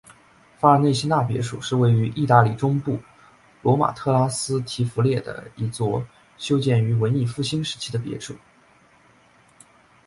[0.57, 2.97] 法尔内西纳别墅是位于意大利中部
[3.61, 6.03] 罗马特拉斯提弗列的一座
[6.39, 8.33] 修建于文艺复兴时期的别墅。